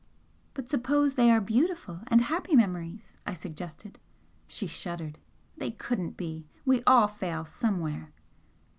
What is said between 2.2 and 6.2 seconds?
happy memories?" I suggested. She shuddered. "They couldn't